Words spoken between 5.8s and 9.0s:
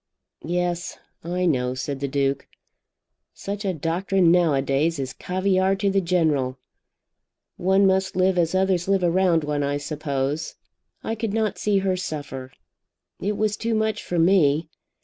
the general. One must live as others